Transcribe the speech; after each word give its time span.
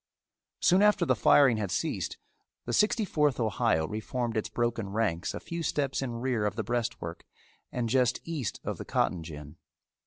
Soon 0.61 0.81
after 0.81 1.05
the 1.05 1.15
firing 1.15 1.57
had 1.57 1.69
ceased 1.69 2.17
the 2.65 2.73
Sixty 2.73 3.05
fourth 3.05 3.39
Ohio 3.39 3.85
reformed 3.87 4.35
its 4.35 4.49
broken 4.49 4.89
ranks 4.89 5.35
a 5.35 5.39
few 5.39 5.61
steps 5.61 6.01
in 6.01 6.15
rear 6.21 6.43
of 6.47 6.55
the 6.55 6.63
breastwork 6.63 7.23
and 7.71 7.87
just 7.87 8.19
east 8.23 8.59
of 8.63 8.79
the 8.79 8.85
cotton 8.85 9.21
gin. 9.21 9.57